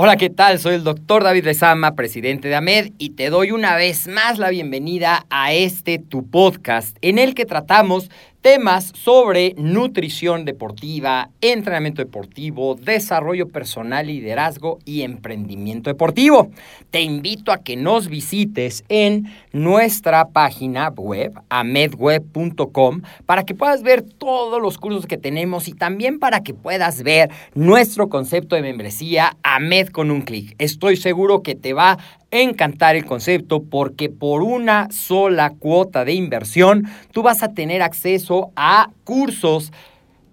Hola, 0.00 0.16
¿qué 0.16 0.30
tal? 0.30 0.60
Soy 0.60 0.76
el 0.76 0.84
doctor 0.84 1.24
David 1.24 1.44
Lezama, 1.44 1.96
presidente 1.96 2.46
de 2.46 2.54
AMED, 2.54 2.92
y 2.98 3.16
te 3.16 3.30
doy 3.30 3.50
una 3.50 3.74
vez 3.74 4.06
más 4.06 4.38
la 4.38 4.48
bienvenida 4.48 5.26
a 5.28 5.52
este 5.52 5.98
tu 5.98 6.30
podcast, 6.30 6.96
en 7.02 7.18
el 7.18 7.34
que 7.34 7.44
tratamos 7.46 8.08
temas 8.40 8.92
sobre 8.94 9.54
nutrición 9.56 10.44
deportiva, 10.44 11.30
entrenamiento 11.40 12.02
deportivo, 12.02 12.76
desarrollo 12.76 13.48
personal, 13.48 14.06
liderazgo 14.06 14.78
y 14.84 15.02
emprendimiento 15.02 15.90
deportivo. 15.90 16.50
Te 16.90 17.00
invito 17.00 17.52
a 17.52 17.58
que 17.58 17.76
nos 17.76 18.08
visites 18.08 18.84
en 18.88 19.26
nuestra 19.52 20.28
página 20.28 20.88
web, 20.90 21.32
amedweb.com, 21.48 23.02
para 23.26 23.44
que 23.44 23.54
puedas 23.54 23.82
ver 23.82 24.02
todos 24.02 24.62
los 24.62 24.78
cursos 24.78 25.06
que 25.06 25.18
tenemos 25.18 25.68
y 25.68 25.72
también 25.72 26.18
para 26.18 26.42
que 26.42 26.54
puedas 26.54 27.02
ver 27.02 27.30
nuestro 27.54 28.08
concepto 28.08 28.56
de 28.56 28.62
membresía 28.62 29.36
AMED 29.42 29.88
con 29.88 30.10
un 30.10 30.22
clic. 30.22 30.54
Estoy 30.58 30.96
seguro 30.96 31.42
que 31.42 31.54
te 31.54 31.72
va 31.72 31.98
encantar 32.30 32.96
el 32.96 33.04
concepto 33.04 33.62
porque 33.62 34.08
por 34.08 34.42
una 34.42 34.88
sola 34.90 35.50
cuota 35.50 36.04
de 36.04 36.12
inversión 36.12 36.84
tú 37.12 37.22
vas 37.22 37.42
a 37.42 37.54
tener 37.54 37.82
acceso 37.82 38.50
a 38.54 38.90
cursos 39.04 39.72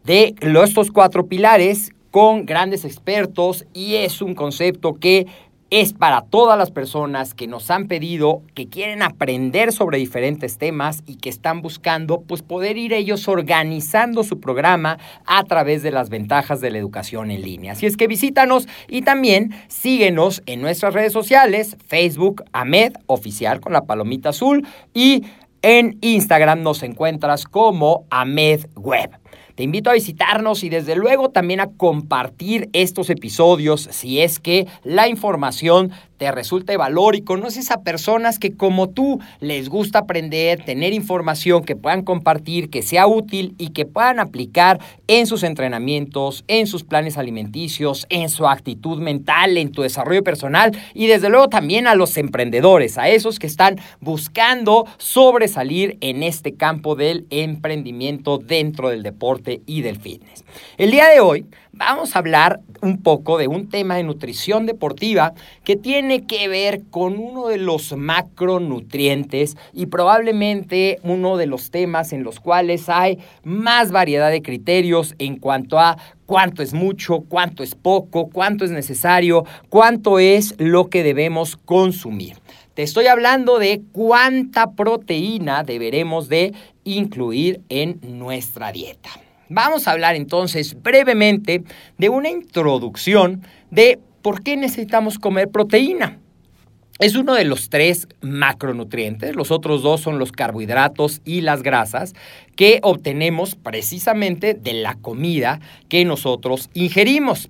de 0.03 0.35
estos 0.41 0.91
cuatro 0.91 1.27
pilares 1.27 1.91
con 2.11 2.45
grandes 2.45 2.85
expertos 2.85 3.65
y 3.73 3.95
es 3.95 4.21
un 4.21 4.35
concepto 4.35 4.93
que 4.93 5.27
es 5.71 5.93
para 5.93 6.21
todas 6.21 6.57
las 6.57 6.69
personas 6.69 7.33
que 7.33 7.47
nos 7.47 7.71
han 7.71 7.87
pedido, 7.87 8.43
que 8.53 8.67
quieren 8.67 9.01
aprender 9.01 9.71
sobre 9.71 9.97
diferentes 9.97 10.57
temas 10.57 11.01
y 11.07 11.15
que 11.15 11.29
están 11.29 11.61
buscando 11.61 12.21
pues 12.21 12.43
poder 12.43 12.77
ir 12.77 12.93
ellos 12.93 13.27
organizando 13.27 14.23
su 14.23 14.39
programa 14.39 14.99
a 15.25 15.43
través 15.43 15.81
de 15.81 15.91
las 15.91 16.09
ventajas 16.09 16.61
de 16.61 16.69
la 16.69 16.77
educación 16.77 17.31
en 17.31 17.41
línea. 17.41 17.73
Así 17.73 17.87
es 17.87 17.97
que 17.97 18.07
visítanos 18.07 18.67
y 18.87 19.01
también 19.01 19.55
síguenos 19.67 20.43
en 20.45 20.61
nuestras 20.61 20.93
redes 20.93 21.13
sociales, 21.13 21.77
Facebook 21.87 22.43
Amed 22.53 22.93
oficial 23.07 23.59
con 23.59 23.73
la 23.73 23.85
palomita 23.85 24.29
azul 24.29 24.67
y 24.93 25.23
en 25.63 25.97
Instagram 26.01 26.61
nos 26.61 26.83
encuentras 26.83 27.45
como 27.45 28.05
Amed 28.11 28.67
Web. 28.75 29.09
Te 29.55 29.63
invito 29.63 29.89
a 29.89 29.93
visitarnos 29.93 30.65
y 30.65 30.69
desde 30.69 30.97
luego 30.97 31.29
también 31.29 31.61
a 31.61 31.69
compartir 31.71 32.69
estos 32.73 33.09
episodios 33.09 33.87
si 33.89 34.19
es 34.19 34.39
que 34.39 34.67
la 34.83 35.07
información 35.07 35.91
te 36.17 36.31
resulta 36.31 36.75
valor 36.77 37.15
y 37.15 37.21
conoces 37.21 37.71
a 37.71 37.81
personas 37.81 38.39
que 38.39 38.55
como 38.55 38.89
tú 38.89 39.19
les 39.39 39.69
gusta 39.69 39.99
aprender, 39.99 40.63
tener 40.63 40.93
información 40.93 41.63
que 41.63 41.75
puedan 41.75 42.03
compartir, 42.03 42.69
que 42.69 42.81
sea 42.81 43.07
útil 43.07 43.55
y 43.57 43.69
que 43.69 43.85
puedan 43.85 44.19
aplicar 44.19 44.79
en 45.07 45.27
sus 45.27 45.43
entrenamientos, 45.43 46.43
en 46.47 46.67
sus 46.67 46.83
planes 46.83 47.17
alimenticios, 47.17 48.05
en 48.09 48.29
su 48.29 48.47
actitud 48.47 48.99
mental, 48.99 49.57
en 49.57 49.71
tu 49.71 49.81
desarrollo 49.81 50.23
personal 50.23 50.71
y 50.93 51.07
desde 51.07 51.29
luego 51.29 51.49
también 51.49 51.87
a 51.87 51.95
los 51.95 52.17
emprendedores, 52.17 52.97
a 52.97 53.09
esos 53.09 53.39
que 53.39 53.47
están 53.47 53.77
buscando 53.99 54.85
sobresalir 54.97 55.97
en 56.01 56.23
este 56.23 56.55
campo 56.55 56.95
del 56.95 57.25
emprendimiento 57.29 58.37
dentro 58.37 58.89
del 58.89 59.03
deporte 59.03 59.61
y 59.65 59.81
del 59.81 59.97
fitness. 59.97 60.45
El 60.77 60.91
día 60.91 61.07
de 61.07 61.19
hoy 61.19 61.45
vamos 61.77 62.15
a 62.15 62.19
hablar 62.19 62.61
un 62.81 63.01
poco 63.01 63.37
de 63.37 63.47
un 63.47 63.69
tema 63.69 63.95
de 63.95 64.03
nutrición 64.03 64.65
deportiva 64.65 65.33
que 65.63 65.75
tiene 65.75 66.25
que 66.25 66.47
ver 66.47 66.83
con 66.89 67.17
uno 67.17 67.47
de 67.47 67.57
los 67.57 67.95
macronutrientes 67.95 69.57
y 69.73 69.87
probablemente 69.87 70.99
uno 71.03 71.37
de 71.37 71.47
los 71.47 71.71
temas 71.71 72.13
en 72.13 72.23
los 72.23 72.39
cuales 72.39 72.87
hay 72.89 73.19
más 73.43 73.91
variedad 73.91 74.31
de 74.31 74.41
criterios 74.41 75.15
en 75.19 75.37
cuanto 75.37 75.79
a 75.79 75.97
cuánto 76.25 76.63
es 76.63 76.73
mucho, 76.73 77.25
cuánto 77.27 77.61
es 77.61 77.75
poco, 77.75 78.29
cuánto 78.29 78.63
es 78.65 78.71
necesario, 78.71 79.45
cuánto 79.69 80.19
es 80.19 80.55
lo 80.57 80.89
que 80.89 81.03
debemos 81.03 81.57
consumir. 81.57 82.37
Te 82.73 82.83
estoy 82.83 83.07
hablando 83.07 83.59
de 83.59 83.81
cuánta 83.91 84.71
proteína 84.71 85.63
deberemos 85.63 86.29
de 86.29 86.53
incluir 86.83 87.61
en 87.69 87.99
nuestra 88.01 88.71
dieta. 88.71 89.24
Vamos 89.49 89.87
a 89.87 89.91
hablar 89.91 90.15
entonces 90.15 90.81
brevemente 90.81 91.63
de 91.97 92.09
una 92.09 92.29
introducción 92.29 93.43
de 93.69 93.99
por 94.21 94.41
qué 94.41 94.57
necesitamos 94.57 95.19
comer 95.19 95.49
proteína. 95.49 96.19
Es 96.97 97.15
uno 97.15 97.33
de 97.33 97.43
los 97.43 97.69
tres 97.69 98.07
macronutrientes, 98.21 99.35
los 99.35 99.51
otros 99.51 99.83
dos 99.83 99.99
son 99.99 100.17
los 100.17 100.31
carbohidratos 100.31 101.21
y 101.25 101.41
las 101.41 101.61
grasas 101.61 102.13
que 102.55 102.79
obtenemos 102.83 103.55
precisamente 103.55 104.53
de 104.53 104.73
la 104.73 104.95
comida 104.95 105.59
que 105.89 106.05
nosotros 106.05 106.69
ingerimos. 106.73 107.49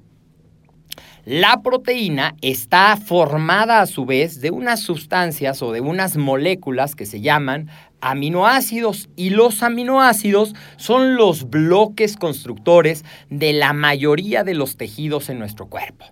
La 1.26 1.64
proteína 1.64 2.36
está 2.44 2.96
formada 2.98 3.82
a 3.82 3.88
su 3.88 4.06
vez 4.06 4.42
de 4.42 4.52
unas 4.52 4.82
sustancias 4.82 5.64
o 5.64 5.72
de 5.72 5.82
unas 5.82 6.18
moléculas 6.18 6.94
que 6.94 7.08
se 7.08 7.20
llaman 7.20 7.68
aminoácidos 8.00 9.10
y 9.16 9.32
los 9.32 9.64
aminoácidos 9.64 10.54
son 10.78 11.16
los 11.16 11.50
bloques 11.50 12.16
constructores 12.16 13.04
de 13.32 13.54
la 13.54 13.74
mayoría 13.74 14.44
de 14.44 14.54
los 14.54 14.78
tejidos 14.78 15.30
en 15.30 15.40
nuestro 15.40 15.66
cuerpo. 15.66 16.06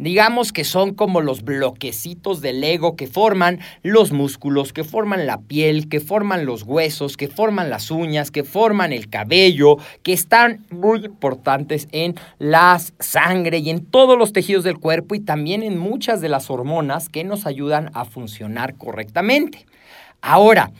Digamos 0.00 0.54
que 0.54 0.64
son 0.64 0.94
como 0.94 1.20
los 1.20 1.42
bloquecitos 1.42 2.40
del 2.40 2.64
ego 2.64 2.96
que 2.96 3.06
forman 3.06 3.58
los 3.82 4.12
músculos, 4.12 4.72
que 4.72 4.82
forman 4.82 5.26
la 5.26 5.42
piel, 5.42 5.90
que 5.90 6.00
forman 6.00 6.46
los 6.46 6.62
huesos, 6.62 7.18
que 7.18 7.28
forman 7.28 7.68
las 7.68 7.90
uñas, 7.90 8.30
que 8.30 8.42
forman 8.42 8.94
el 8.94 9.10
cabello, 9.10 9.76
que 10.02 10.14
están 10.14 10.64
muy 10.70 11.04
importantes 11.04 11.86
en 11.92 12.14
la 12.38 12.80
sangre 12.98 13.58
y 13.58 13.68
en 13.68 13.84
todos 13.84 14.16
los 14.16 14.32
tejidos 14.32 14.64
del 14.64 14.78
cuerpo 14.78 15.14
y 15.14 15.20
también 15.20 15.62
en 15.62 15.76
muchas 15.76 16.22
de 16.22 16.30
las 16.30 16.48
hormonas 16.48 17.10
que 17.10 17.22
nos 17.22 17.44
ayudan 17.44 17.90
a 17.92 18.06
funcionar 18.06 18.76
correctamente. 18.76 19.66
Ahora, 20.22 20.72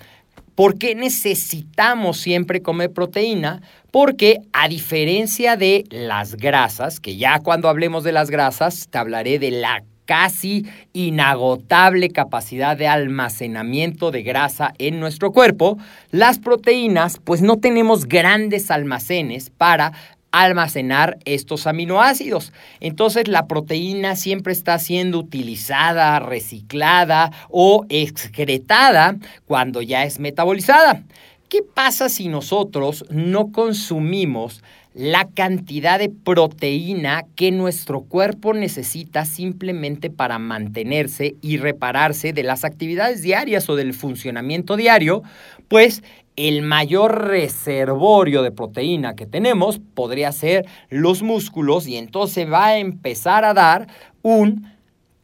¿Por 0.60 0.76
qué 0.76 0.94
necesitamos 0.94 2.18
siempre 2.18 2.60
comer 2.60 2.92
proteína? 2.92 3.62
Porque 3.90 4.38
a 4.52 4.68
diferencia 4.68 5.56
de 5.56 5.84
las 5.90 6.36
grasas, 6.36 7.00
que 7.00 7.16
ya 7.16 7.40
cuando 7.40 7.68
hablemos 7.68 8.04
de 8.04 8.12
las 8.12 8.30
grasas 8.30 8.88
te 8.90 8.98
hablaré 8.98 9.38
de 9.38 9.50
la 9.50 9.82
casi 10.10 10.66
inagotable 10.92 12.10
capacidad 12.10 12.76
de 12.76 12.88
almacenamiento 12.88 14.10
de 14.10 14.24
grasa 14.24 14.74
en 14.78 14.98
nuestro 14.98 15.30
cuerpo, 15.30 15.78
las 16.10 16.40
proteínas 16.40 17.20
pues 17.22 17.42
no 17.42 17.58
tenemos 17.58 18.06
grandes 18.06 18.72
almacenes 18.72 19.50
para 19.50 19.92
almacenar 20.32 21.18
estos 21.24 21.66
aminoácidos. 21.66 22.52
Entonces 22.80 23.28
la 23.28 23.46
proteína 23.46 24.16
siempre 24.16 24.52
está 24.52 24.78
siendo 24.78 25.18
utilizada, 25.18 26.18
reciclada 26.18 27.30
o 27.48 27.86
excretada 27.88 29.16
cuando 29.46 29.82
ya 29.82 30.04
es 30.04 30.18
metabolizada. 30.18 31.02
¿Qué 31.50 31.64
pasa 31.64 32.08
si 32.08 32.28
nosotros 32.28 33.04
no 33.10 33.50
consumimos 33.50 34.62
la 34.94 35.28
cantidad 35.28 35.98
de 35.98 36.08
proteína 36.08 37.24
que 37.34 37.50
nuestro 37.50 38.02
cuerpo 38.02 38.54
necesita 38.54 39.24
simplemente 39.24 40.10
para 40.10 40.38
mantenerse 40.38 41.34
y 41.42 41.56
repararse 41.56 42.32
de 42.32 42.44
las 42.44 42.64
actividades 42.64 43.22
diarias 43.22 43.68
o 43.68 43.74
del 43.74 43.94
funcionamiento 43.94 44.76
diario? 44.76 45.24
Pues 45.66 46.04
el 46.36 46.62
mayor 46.62 47.26
reservorio 47.26 48.42
de 48.42 48.52
proteína 48.52 49.16
que 49.16 49.26
tenemos 49.26 49.80
podría 49.80 50.30
ser 50.30 50.66
los 50.88 51.20
músculos 51.24 51.88
y 51.88 51.96
entonces 51.96 52.48
va 52.48 52.66
a 52.66 52.78
empezar 52.78 53.44
a 53.44 53.54
dar 53.54 53.88
un 54.22 54.70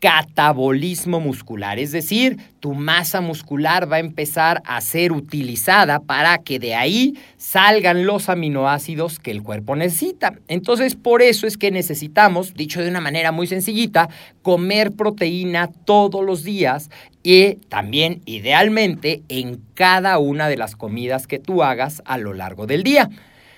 catabolismo 0.06 1.18
muscular, 1.18 1.80
es 1.80 1.90
decir, 1.90 2.36
tu 2.60 2.74
masa 2.74 3.20
muscular 3.20 3.90
va 3.90 3.96
a 3.96 3.98
empezar 3.98 4.62
a 4.64 4.80
ser 4.80 5.10
utilizada 5.10 5.98
para 5.98 6.38
que 6.38 6.60
de 6.60 6.76
ahí 6.76 7.18
salgan 7.38 8.06
los 8.06 8.28
aminoácidos 8.28 9.18
que 9.18 9.32
el 9.32 9.42
cuerpo 9.42 9.74
necesita. 9.74 10.34
Entonces, 10.46 10.94
por 10.94 11.22
eso 11.22 11.48
es 11.48 11.56
que 11.56 11.72
necesitamos, 11.72 12.54
dicho 12.54 12.84
de 12.84 12.88
una 12.88 13.00
manera 13.00 13.32
muy 13.32 13.48
sencillita, 13.48 14.08
comer 14.42 14.92
proteína 14.92 15.70
todos 15.84 16.24
los 16.24 16.44
días 16.44 16.88
y 17.24 17.56
también 17.68 18.22
idealmente 18.26 19.24
en 19.28 19.60
cada 19.74 20.18
una 20.18 20.46
de 20.46 20.56
las 20.56 20.76
comidas 20.76 21.26
que 21.26 21.40
tú 21.40 21.64
hagas 21.64 22.00
a 22.04 22.16
lo 22.16 22.32
largo 22.32 22.68
del 22.68 22.84
día. 22.84 23.10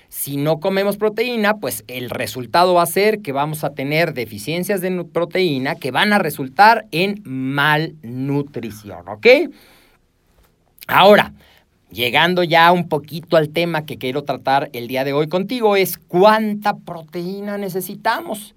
Si 0.09 0.37
no 0.37 0.59
comemos 0.59 0.97
proteína, 0.97 1.57
pues 1.57 1.83
el 1.87 2.09
resultado 2.09 2.73
va 2.73 2.81
a 2.81 2.87
ser 2.87 3.21
que 3.21 3.31
vamos 3.31 3.63
a 3.63 3.75
tener 3.75 4.15
deficiencias 4.15 4.81
de 4.81 5.03
proteína 5.05 5.75
que 5.75 5.91
van 5.91 6.13
a 6.13 6.19
resultar 6.19 6.87
en 6.91 7.21
malnutrición, 7.23 9.07
¿ok? 9.07 9.27
Ahora, 10.87 11.33
llegando 11.91 12.43
ya 12.43 12.71
un 12.71 12.89
poquito 12.89 13.37
al 13.37 13.49
tema 13.49 13.85
que 13.85 13.99
quiero 13.99 14.23
tratar 14.23 14.71
el 14.73 14.87
día 14.87 15.03
de 15.03 15.13
hoy 15.13 15.27
contigo, 15.27 15.75
es 15.75 15.99
cuánta 15.99 16.75
proteína 16.77 17.59
necesitamos. 17.59 18.55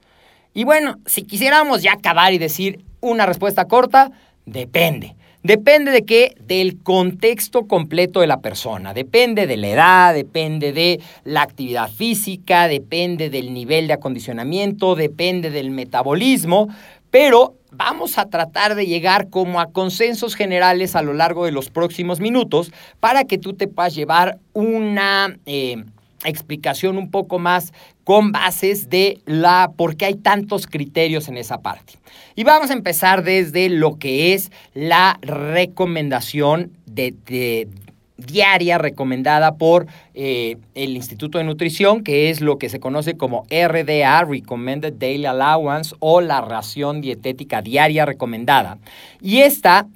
Y 0.55 0.65
bueno, 0.65 1.01
si 1.05 1.23
quisiéramos 1.23 1.83
ya 1.83 1.93
acabar 1.93 2.33
y 2.33 2.39
decir 2.39 2.83
una 3.01 3.27
respuesta 3.27 3.69
corta, 3.69 4.11
depende. 4.47 5.17
Depende 5.43 5.91
de 5.91 6.05
qué? 6.05 6.37
Del 6.41 6.83
contexto 6.85 7.67
completo 7.67 8.21
de 8.21 8.29
la 8.29 8.41
persona. 8.41 8.95
Depende 8.95 9.49
de 9.49 9.57
la 9.57 9.69
edad, 9.69 10.15
depende 10.15 10.73
de 10.73 11.01
la 11.25 11.43
actividad 11.43 11.91
física, 11.91 12.69
depende 12.69 13.29
del 13.29 13.53
nivel 13.53 13.89
de 13.89 13.95
acondicionamiento, 13.95 14.95
depende 14.95 15.51
del 15.51 15.71
metabolismo, 15.71 16.69
pero 17.11 17.57
vamos 17.73 18.19
a 18.19 18.31
tratar 18.31 18.77
de 18.77 18.87
llegar 18.87 19.31
como 19.31 19.61
a 19.61 19.73
consensos 19.73 20.37
generales 20.37 20.95
a 20.95 21.03
lo 21.03 21.13
largo 21.13 21.45
de 21.45 21.53
los 21.53 21.71
próximos 21.71 22.21
minutos 22.21 22.73
para 23.01 23.25
que 23.25 23.39
tú 23.39 23.55
te 23.55 23.67
puedas 23.67 23.97
llevar 23.97 24.39
una... 24.53 25.37
Eh, 25.47 25.85
explicación 26.25 26.99
un 26.99 27.11
poco 27.11 27.39
más 27.39 27.73
con 28.05 28.33
bases 28.33 28.91
de 28.91 29.21
la 29.27 29.73
por 29.77 29.97
qué 29.97 30.07
hay 30.07 30.15
tantos 30.15 30.67
criterios 30.67 31.29
en 31.29 31.37
esa 31.37 31.63
parte. 31.63 31.95
Y 32.35 32.45
vamos 32.45 32.71
a 32.71 32.75
empezar 32.75 33.25
desde 33.25 33.69
lo 33.69 33.99
que 33.99 34.35
es 34.35 34.51
la 34.75 35.19
recomendación 35.23 36.73
de, 36.87 37.69
diaria 38.17 38.79
recomendada 38.79 39.57
por 39.57 39.87
eh, 40.15 40.57
el 40.75 40.97
Instituto 40.97 41.39
de 41.39 41.45
Nutrición, 41.45 42.05
que 42.05 42.31
es 42.31 42.41
lo 42.41 42.59
que 42.59 42.69
se 42.69 42.81
conoce 42.81 43.17
como 43.17 43.45
RDA, 43.51 44.25
Recommended 44.25 44.93
Daily 44.95 45.27
Allowance, 45.27 45.95
o 45.99 46.21
la 46.21 46.41
ración 46.41 47.01
dietética 47.01 47.63
diaria 47.63 48.07
recomendada. 48.07 48.79
Y 49.21 49.39
esta 49.39 49.89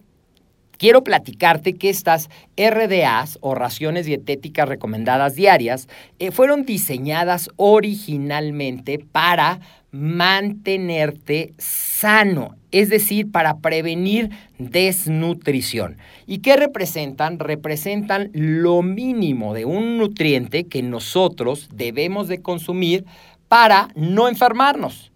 quiero 0.79 1.05
platicarte 1.05 1.75
que 1.75 1.91
estas 1.91 2.29
RDAs 2.57 3.39
o 3.41 3.55
raciones 3.55 4.07
dietéticas 4.07 4.69
recomendadas 4.69 5.35
diarias 5.35 5.89
eh, 6.19 6.31
fueron 6.31 6.65
diseñadas 6.65 7.51
originalmente 7.57 8.99
para 8.99 9.61
mantenerte 9.93 11.55
sano, 11.59 12.57
es 12.71 12.91
decir, 12.91 13.31
para 13.31 13.59
prevenir 13.59 14.31
desnutrición. 14.59 15.97
¿Y 16.27 16.39
qué 16.39 16.57
representan? 16.57 17.39
Representan 17.39 18.31
lo 18.33 18.83
mínimo 18.83 19.55
de 19.55 19.65
un 19.65 19.97
nutriente 19.99 20.65
que 20.65 20.83
nosotros 20.83 21.69
debemos 21.73 22.29
de 22.29 22.43
consumir 22.43 23.05
para 23.49 23.89
no 23.95 24.29
enfermarnos 24.29 25.13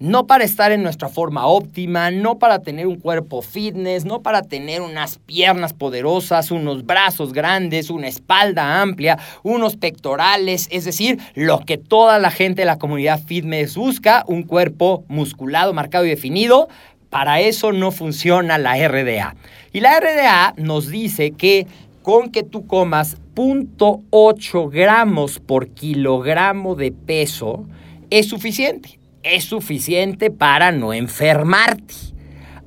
no 0.00 0.26
para 0.26 0.44
estar 0.44 0.72
en 0.72 0.82
nuestra 0.82 1.08
forma 1.08 1.46
óptima, 1.46 2.10
no 2.10 2.38
para 2.38 2.58
tener 2.58 2.86
un 2.86 2.96
cuerpo 2.96 3.42
fitness, 3.42 4.04
no 4.04 4.22
para 4.22 4.42
tener 4.42 4.82
unas 4.82 5.18
piernas 5.18 5.72
poderosas, 5.72 6.50
unos 6.50 6.84
brazos 6.84 7.32
grandes, 7.32 7.90
una 7.90 8.08
espalda 8.08 8.82
amplia, 8.82 9.18
unos 9.42 9.76
pectorales, 9.76 10.68
es 10.70 10.84
decir, 10.84 11.18
lo 11.34 11.60
que 11.60 11.78
toda 11.78 12.18
la 12.18 12.30
gente 12.30 12.62
de 12.62 12.66
la 12.66 12.78
comunidad 12.78 13.22
fitness 13.24 13.76
busca, 13.76 14.24
un 14.26 14.42
cuerpo 14.42 15.04
musculado, 15.08 15.72
marcado 15.72 16.04
y 16.04 16.10
definido. 16.10 16.68
Para 17.08 17.40
eso 17.40 17.70
no 17.70 17.92
funciona 17.92 18.58
la 18.58 18.76
RDA. 18.88 19.36
Y 19.72 19.80
la 19.80 20.00
RDA 20.00 20.54
nos 20.56 20.88
dice 20.88 21.30
que 21.30 21.68
con 22.02 22.30
que 22.30 22.42
tú 22.42 22.66
comas 22.66 23.16
0.8 23.36 24.70
gramos 24.70 25.38
por 25.38 25.68
kilogramo 25.68 26.74
de 26.74 26.90
peso 26.90 27.64
es 28.10 28.28
suficiente 28.28 28.98
es 29.24 29.44
suficiente 29.44 30.30
para 30.30 30.70
no 30.70 30.92
enfermarte. 30.92 31.94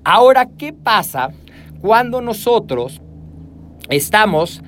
Ahora, 0.04 0.48
¿qué 0.58 0.74
pasa 0.74 1.30
cuando 1.80 2.22
nosotros 2.22 3.02
estamos 3.90 4.62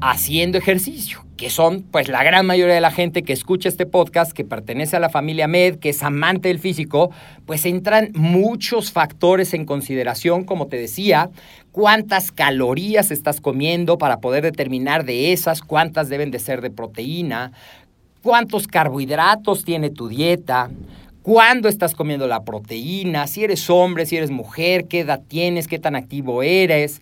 haciendo 0.00 0.58
ejercicio? 0.58 1.24
que 1.36 1.50
son 1.50 1.82
pues 1.82 2.08
la 2.08 2.22
gran 2.22 2.46
mayoría 2.46 2.74
de 2.74 2.80
la 2.80 2.90
gente 2.90 3.22
que 3.22 3.32
escucha 3.32 3.68
este 3.68 3.86
podcast, 3.86 4.32
que 4.32 4.44
pertenece 4.44 4.96
a 4.96 5.00
la 5.00 5.10
familia 5.10 5.48
Med, 5.48 5.78
que 5.78 5.88
es 5.88 6.02
amante 6.02 6.48
del 6.48 6.60
físico, 6.60 7.10
pues 7.44 7.66
entran 7.66 8.10
muchos 8.14 8.92
factores 8.92 9.52
en 9.54 9.64
consideración, 9.64 10.44
como 10.44 10.68
te 10.68 10.76
decía, 10.76 11.30
cuántas 11.72 12.30
calorías 12.30 13.10
estás 13.10 13.40
comiendo 13.40 13.98
para 13.98 14.20
poder 14.20 14.44
determinar 14.44 15.04
de 15.04 15.32
esas 15.32 15.60
cuántas 15.60 16.08
deben 16.08 16.30
de 16.30 16.38
ser 16.38 16.60
de 16.60 16.70
proteína, 16.70 17.52
cuántos 18.22 18.68
carbohidratos 18.68 19.64
tiene 19.64 19.90
tu 19.90 20.08
dieta, 20.08 20.70
cuándo 21.24 21.70
estás 21.70 21.94
comiendo 21.94 22.28
la 22.28 22.44
proteína, 22.44 23.26
si 23.26 23.44
eres 23.44 23.70
hombre, 23.70 24.04
si 24.04 24.18
eres 24.18 24.30
mujer, 24.30 24.86
qué 24.88 25.00
edad 25.00 25.22
tienes, 25.26 25.66
qué 25.66 25.78
tan 25.78 25.96
activo 25.96 26.42
eres. 26.42 27.00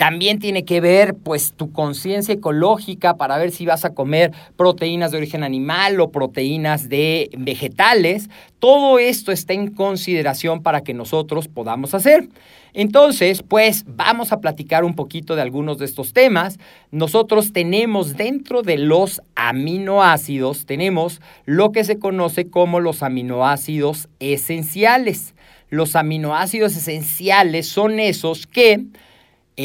También 0.00 0.38
tiene 0.38 0.64
que 0.64 0.80
ver 0.80 1.14
pues 1.14 1.52
tu 1.52 1.72
conciencia 1.72 2.32
ecológica 2.32 3.18
para 3.18 3.36
ver 3.36 3.50
si 3.50 3.66
vas 3.66 3.84
a 3.84 3.92
comer 3.92 4.32
proteínas 4.56 5.10
de 5.10 5.18
origen 5.18 5.44
animal 5.44 6.00
o 6.00 6.10
proteínas 6.10 6.88
de 6.88 7.28
vegetales. 7.36 8.30
Todo 8.60 8.98
esto 8.98 9.30
está 9.30 9.52
en 9.52 9.74
consideración 9.74 10.62
para 10.62 10.80
que 10.80 10.94
nosotros 10.94 11.48
podamos 11.48 11.92
hacer. 11.92 12.30
Entonces, 12.72 13.42
pues 13.42 13.84
vamos 13.86 14.32
a 14.32 14.40
platicar 14.40 14.84
un 14.84 14.94
poquito 14.94 15.36
de 15.36 15.42
algunos 15.42 15.76
de 15.76 15.84
estos 15.84 16.14
temas. 16.14 16.58
Nosotros 16.90 17.52
tenemos 17.52 18.16
dentro 18.16 18.62
de 18.62 18.78
los 18.78 19.20
aminoácidos, 19.34 20.64
tenemos 20.64 21.20
lo 21.44 21.72
que 21.72 21.84
se 21.84 21.98
conoce 21.98 22.48
como 22.48 22.80
los 22.80 23.02
aminoácidos 23.02 24.08
esenciales. 24.18 25.34
Los 25.68 25.94
aminoácidos 25.94 26.74
esenciales 26.74 27.66
son 27.66 28.00
esos 28.00 28.46
que 28.46 28.86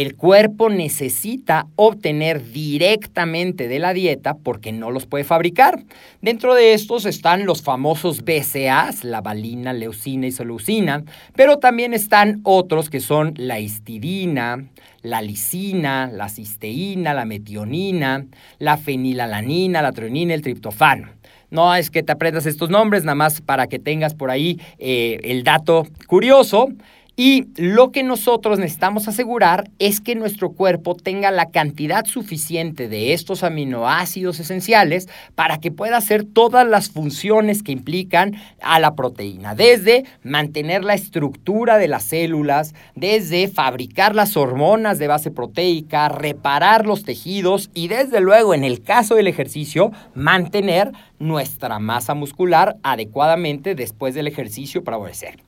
el 0.01 0.15
cuerpo 0.15 0.69
necesita 0.69 1.67
obtener 1.77 2.51
directamente 2.51 3.69
de 3.69 3.79
la 3.79 3.93
dieta 3.93 4.35
porque 4.35 4.73
no 4.73 4.91
los 4.91 5.05
puede 5.05 5.23
fabricar. 5.23 5.83
Dentro 6.21 6.53
de 6.53 6.73
estos 6.73 7.05
están 7.05 7.45
los 7.45 7.61
famosos 7.61 8.23
BCAAs, 8.25 9.05
la 9.05 9.21
valina, 9.21 9.71
leucina 9.71 10.27
y 10.27 10.33
solucina, 10.33 11.03
pero 11.33 11.59
también 11.59 11.93
están 11.93 12.41
otros 12.43 12.89
que 12.89 12.99
son 12.99 13.35
la 13.37 13.61
histidina, 13.61 14.65
la 15.01 15.21
lisina, 15.21 16.09
la 16.11 16.27
cisteína, 16.27 17.13
la 17.13 17.23
metionina, 17.23 18.25
la 18.59 18.75
fenilalanina, 18.75 19.81
la 19.81 19.93
treonina, 19.93 20.33
el 20.33 20.41
triptofano. 20.41 21.09
No 21.51 21.73
es 21.73 21.89
que 21.89 22.03
te 22.03 22.11
aprendas 22.11 22.45
estos 22.45 22.69
nombres, 22.69 23.05
nada 23.05 23.15
más 23.15 23.39
para 23.39 23.67
que 23.67 23.79
tengas 23.79 24.13
por 24.13 24.29
ahí 24.29 24.59
eh, 24.77 25.19
el 25.23 25.43
dato 25.43 25.87
curioso. 26.07 26.67
Y 27.17 27.47
lo 27.55 27.93
que 27.93 28.03
nosotros 28.03 28.59
necesitamos 28.59 29.07
asegurar 29.07 29.69
es 29.79 30.01
que 30.01 30.15
nuestro 30.15 30.51
cuerpo 30.51 30.95
tenga 30.95 31.31
la 31.31 31.49
cantidad 31.49 32.03
suficiente 32.03 32.89
de 32.89 33.13
estos 33.13 33.43
aminoácidos 33.43 34.41
esenciales 34.41 35.07
para 35.33 35.59
que 35.59 35.71
pueda 35.71 35.95
hacer 35.95 36.25
todas 36.25 36.67
las 36.67 36.89
funciones 36.89 37.63
que 37.63 37.71
implican 37.71 38.35
a 38.61 38.81
la 38.81 38.95
proteína, 38.95 39.55
desde 39.55 40.03
mantener 40.23 40.83
la 40.83 40.93
estructura 40.93 41.77
de 41.77 41.87
las 41.87 42.03
células, 42.03 42.73
desde 42.95 43.47
fabricar 43.47 44.13
las 44.13 44.35
hormonas 44.35 44.99
de 44.99 45.07
base 45.07 45.31
proteica, 45.31 46.09
reparar 46.09 46.85
los 46.85 47.03
tejidos 47.03 47.69
y 47.73 47.87
desde 47.87 48.19
luego 48.19 48.53
en 48.53 48.65
el 48.65 48.83
caso 48.83 49.15
del 49.15 49.27
ejercicio, 49.27 49.93
mantener 50.15 50.91
nuestra 51.17 51.79
masa 51.79 52.13
muscular 52.13 52.75
adecuadamente 52.83 53.73
después 53.73 54.15
del 54.15 54.27
ejercicio 54.27 54.83
para 54.83 54.97
obedecer. 54.97 55.39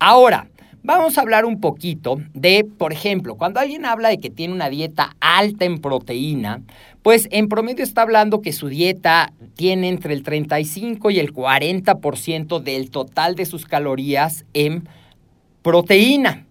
Ahora, 0.00 0.48
Vamos 0.86 1.16
a 1.16 1.22
hablar 1.22 1.46
un 1.46 1.60
poquito 1.62 2.20
de, 2.34 2.62
por 2.62 2.92
ejemplo, 2.92 3.36
cuando 3.36 3.58
alguien 3.58 3.86
habla 3.86 4.10
de 4.10 4.18
que 4.18 4.28
tiene 4.28 4.52
una 4.52 4.68
dieta 4.68 5.16
alta 5.18 5.64
en 5.64 5.78
proteína, 5.78 6.60
pues 7.02 7.26
en 7.30 7.48
promedio 7.48 7.82
está 7.82 8.02
hablando 8.02 8.42
que 8.42 8.52
su 8.52 8.68
dieta 8.68 9.32
tiene 9.54 9.88
entre 9.88 10.12
el 10.12 10.22
35 10.22 11.10
y 11.10 11.20
el 11.20 11.32
40% 11.32 12.60
del 12.60 12.90
total 12.90 13.34
de 13.34 13.46
sus 13.46 13.64
calorías 13.64 14.44
en 14.52 14.86
proteína. 15.62 16.44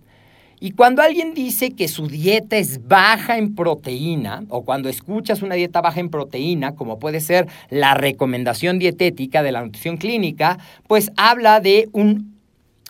Y 0.60 0.72
cuando 0.72 1.04
alguien 1.04 1.36
dice 1.36 1.70
que 1.70 1.88
su 1.88 2.08
dieta 2.08 2.58
es 2.58 2.88
baja 2.88 3.38
en 3.38 3.54
proteína, 3.54 4.46
o 4.50 4.66
cuando 4.66 4.90
escuchas 4.90 5.44
una 5.44 5.54
dieta 5.54 5.80
baja 5.82 6.00
en 6.00 6.10
proteína, 6.10 6.74
como 6.74 6.98
puede 6.98 7.20
ser 7.20 7.46
la 7.70 7.94
recomendación 7.94 8.80
dietética 8.80 9.44
de 9.44 9.52
la 9.52 9.62
nutrición 9.62 9.98
clínica, 9.98 10.58
pues 10.88 11.12
habla 11.18 11.60
de 11.60 11.88
un 11.92 12.33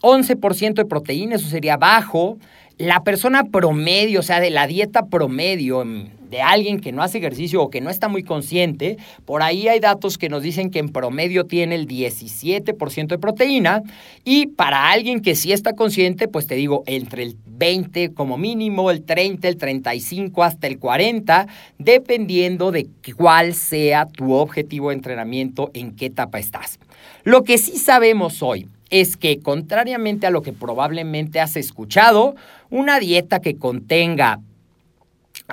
11% 0.03 0.73
de 0.73 0.85
proteína, 0.85 1.37
eso 1.37 1.47
sería 1.47 1.77
bajo. 1.77 2.37
La 2.77 3.03
persona 3.03 3.45
promedio, 3.45 4.19
o 4.19 4.23
sea, 4.23 4.39
de 4.39 4.49
la 4.49 4.67
dieta 4.67 5.05
promedio 5.05 5.85
mm, 5.85 6.29
de 6.29 6.41
alguien 6.41 6.79
que 6.79 6.91
no 6.91 7.03
hace 7.03 7.19
ejercicio 7.19 7.61
o 7.61 7.69
que 7.69 7.79
no 7.79 7.89
está 7.89 8.09
muy 8.09 8.23
consciente, 8.23 8.97
por 9.23 9.43
ahí 9.43 9.67
hay 9.67 9.79
datos 9.79 10.17
que 10.17 10.29
nos 10.29 10.41
dicen 10.41 10.71
que 10.71 10.79
en 10.79 10.89
promedio 10.89 11.45
tiene 11.45 11.75
el 11.75 11.87
17% 11.87 13.07
de 13.07 13.17
proteína 13.19 13.83
y 14.25 14.47
para 14.47 14.89
alguien 14.89 15.21
que 15.21 15.35
sí 15.35 15.53
está 15.53 15.73
consciente, 15.73 16.27
pues 16.27 16.47
te 16.47 16.55
digo, 16.55 16.83
entre 16.87 17.21
el 17.23 17.37
20 17.45 18.13
como 18.15 18.37
mínimo, 18.37 18.89
el 18.89 19.03
30, 19.03 19.47
el 19.47 19.57
35 19.57 20.43
hasta 20.43 20.65
el 20.65 20.79
40, 20.79 21.47
dependiendo 21.77 22.71
de 22.71 22.87
cuál 23.15 23.53
sea 23.53 24.07
tu 24.07 24.33
objetivo 24.33 24.89
de 24.89 24.95
entrenamiento, 24.95 25.69
en 25.75 25.95
qué 25.95 26.07
etapa 26.07 26.39
estás. 26.39 26.79
Lo 27.23 27.43
que 27.43 27.59
sí 27.59 27.77
sabemos 27.77 28.41
hoy 28.41 28.67
es 28.93 29.17
que, 29.17 29.39
contrariamente 29.39 30.27
a 30.27 30.29
lo 30.29 30.43
que 30.43 30.53
probablemente 30.53 31.39
has 31.39 31.55
escuchado, 31.55 32.35
una 32.69 32.99
dieta 32.99 33.39
que 33.39 33.57
contenga 33.57 34.39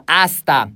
hasta 0.06 0.70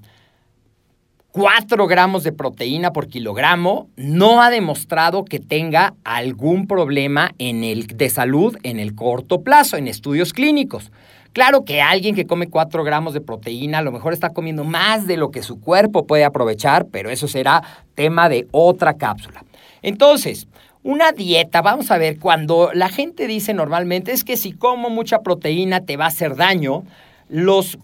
4 1.33 1.87
gramos 1.87 2.25
de 2.25 2.33
proteína 2.33 2.91
por 2.91 3.09
kilogramo 3.09 3.91
no 3.97 4.41
ha 4.41 4.49
demostrado 4.49 5.27
que 5.27 5.41
tenga 5.41 5.93
algún 6.05 6.67
problema 6.67 7.33
en 7.37 7.65
el, 7.65 7.87
de 7.87 8.09
salud 8.09 8.57
en 8.63 8.81
el 8.81 8.95
corto 8.95 9.43
plazo, 9.43 9.77
en 9.77 9.87
estudios 9.87 10.33
clínicos. 10.33 10.91
Claro 11.35 11.67
que 11.67 11.83
alguien 11.83 12.15
que 12.15 12.27
come 12.27 12.49
4 12.49 12.83
gramos 12.83 13.13
de 13.13 13.21
proteína 13.21 13.79
a 13.79 13.83
lo 13.83 13.93
mejor 13.93 14.15
está 14.15 14.31
comiendo 14.31 14.65
más 14.65 15.07
de 15.07 15.19
lo 15.19 15.31
que 15.31 15.43
su 15.43 15.61
cuerpo 15.61 16.07
puede 16.07 16.25
aprovechar, 16.25 16.87
pero 16.87 17.11
eso 17.11 17.29
será 17.29 17.63
tema 17.95 18.31
de 18.31 18.49
otra 18.53 18.95
cápsula. 18.95 19.45
Entonces, 19.83 20.49
una 20.85 21.13
dieta, 21.13 21.63
vamos 21.63 21.91
a 21.91 21.97
ver, 21.97 22.19
cuando 22.19 22.71
la 22.75 22.91
gente 22.91 23.27
dice 23.27 23.55
normalmente 23.55 24.13
es 24.13 24.23
que 24.23 24.37
si 24.37 24.53
como 24.53 24.91
mucha 24.91 25.23
proteína 25.23 25.81
te 25.81 25.97
va 25.97 26.05
a 26.05 26.09
hacer 26.09 26.37
daño, 26.37 26.85
los 27.31 27.79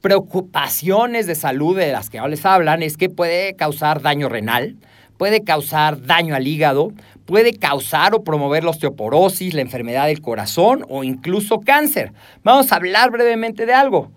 preocupaciones 0.00 1.26
de 1.26 1.34
salud 1.34 1.76
de 1.76 1.90
las 1.90 2.10
que 2.10 2.18
ahora 2.18 2.30
les 2.30 2.46
hablan 2.46 2.84
es 2.84 2.96
que 2.96 3.10
puede 3.10 3.56
causar 3.56 4.02
daño 4.02 4.28
renal, 4.28 4.76
puede 5.18 5.42
causar 5.42 6.06
daño 6.06 6.36
al 6.36 6.46
hígado, 6.46 6.92
puede 7.26 7.54
causar 7.54 8.14
o 8.14 8.22
promover 8.22 8.62
la 8.62 8.70
osteoporosis, 8.70 9.52
la 9.52 9.62
enfermedad 9.62 10.06
del 10.06 10.20
corazón 10.20 10.84
o 10.88 11.02
incluso 11.02 11.60
cáncer. 11.60 12.12
Vamos 12.44 12.70
a 12.70 12.76
hablar 12.76 13.10
brevemente 13.10 13.66
de 13.66 13.74
algo. 13.74 14.12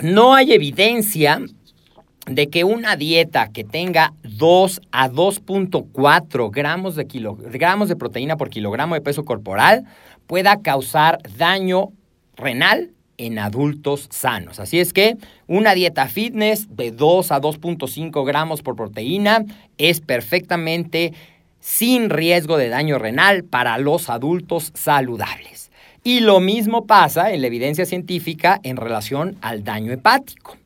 No 0.00 0.34
hay 0.34 0.52
evidencia 0.52 1.40
de 2.26 2.48
que 2.48 2.64
una 2.64 2.96
dieta 2.96 3.48
que 3.52 3.64
tenga 3.64 4.14
2 4.22 4.80
a 4.92 5.10
2.4 5.10 6.50
gramos 6.50 6.96
de, 6.96 7.06
gramos 7.50 7.88
de 7.88 7.96
proteína 7.96 8.36
por 8.36 8.50
kilogramo 8.50 8.94
de 8.94 9.00
peso 9.00 9.24
corporal 9.24 9.84
pueda 10.26 10.60
causar 10.62 11.18
daño 11.36 11.90
renal 12.36 12.90
en 13.16 13.38
adultos 13.38 14.08
sanos. 14.10 14.58
Así 14.58 14.80
es 14.80 14.92
que 14.92 15.16
una 15.46 15.74
dieta 15.74 16.08
fitness 16.08 16.74
de 16.74 16.90
2 16.90 17.30
a 17.30 17.40
2.5 17.40 18.26
gramos 18.26 18.62
por 18.62 18.74
proteína 18.74 19.44
es 19.78 20.00
perfectamente 20.00 21.12
sin 21.60 22.10
riesgo 22.10 22.56
de 22.56 22.68
daño 22.68 22.98
renal 22.98 23.44
para 23.44 23.78
los 23.78 24.10
adultos 24.10 24.72
saludables. 24.74 25.70
Y 26.02 26.20
lo 26.20 26.40
mismo 26.40 26.86
pasa 26.86 27.32
en 27.32 27.40
la 27.40 27.46
evidencia 27.46 27.86
científica 27.86 28.60
en 28.62 28.76
relación 28.76 29.36
al 29.40 29.64
daño 29.64 29.92
hepático. 29.92 30.58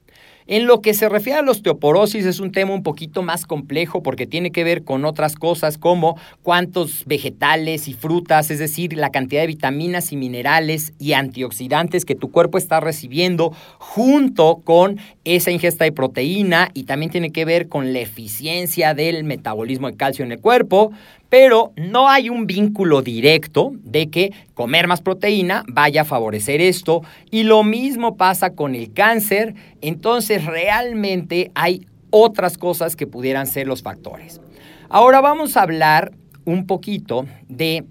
En 0.50 0.66
lo 0.66 0.80
que 0.80 0.94
se 0.94 1.10
refiere 1.10 1.40
a 1.40 1.42
la 1.42 1.50
osteoporosis 1.50 2.24
es 2.24 2.40
un 2.40 2.52
tema 2.52 2.72
un 2.72 2.82
poquito 2.82 3.22
más 3.22 3.44
complejo 3.44 4.02
porque 4.02 4.26
tiene 4.26 4.50
que 4.50 4.64
ver 4.64 4.82
con 4.82 5.04
otras 5.04 5.34
cosas 5.34 5.76
como 5.76 6.16
cuántos 6.42 7.04
vegetales 7.04 7.86
y 7.86 7.92
frutas, 7.92 8.50
es 8.50 8.58
decir, 8.58 8.94
la 8.94 9.10
cantidad 9.10 9.42
de 9.42 9.48
vitaminas 9.48 10.10
y 10.10 10.16
minerales 10.16 10.94
y 10.98 11.12
antioxidantes 11.12 12.06
que 12.06 12.14
tu 12.14 12.30
cuerpo 12.30 12.56
está 12.56 12.80
recibiendo 12.80 13.52
junto 13.76 14.62
con 14.64 14.98
esa 15.24 15.50
ingesta 15.50 15.84
de 15.84 15.92
proteína 15.92 16.70
y 16.72 16.84
también 16.84 17.12
tiene 17.12 17.30
que 17.30 17.44
ver 17.44 17.68
con 17.68 17.92
la 17.92 17.98
eficiencia 17.98 18.94
del 18.94 19.24
metabolismo 19.24 19.90
de 19.90 19.98
calcio 19.98 20.24
en 20.24 20.32
el 20.32 20.40
cuerpo, 20.40 20.92
pero 21.28 21.72
no 21.76 22.08
hay 22.08 22.30
un 22.30 22.46
vínculo 22.46 23.02
directo 23.02 23.72
de 23.74 24.08
que 24.08 24.32
comer 24.54 24.88
más 24.88 25.02
proteína 25.02 25.62
vaya 25.68 26.02
a 26.02 26.04
favorecer 26.06 26.60
esto. 26.60 27.02
Y 27.30 27.42
lo 27.42 27.64
mismo 27.64 28.16
pasa 28.16 28.54
con 28.54 28.74
el 28.74 28.92
cáncer. 28.92 29.54
Entonces 29.82 30.46
realmente 30.46 31.50
hay 31.54 31.86
otras 32.10 32.56
cosas 32.56 32.96
que 32.96 33.06
pudieran 33.06 33.46
ser 33.46 33.66
los 33.66 33.82
factores. 33.82 34.40
Ahora 34.88 35.20
vamos 35.20 35.56
a 35.56 35.62
hablar 35.62 36.12
un 36.46 36.66
poquito 36.66 37.26
de 37.48 37.84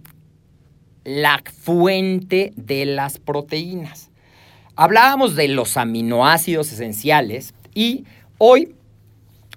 la 1.03 1.41
fuente 1.63 2.53
de 2.55 2.85
las 2.85 3.19
proteínas. 3.19 4.09
Hablábamos 4.75 5.35
de 5.35 5.47
los 5.47 5.77
aminoácidos 5.77 6.71
esenciales 6.71 7.53
y 7.73 8.05
hoy 8.39 8.75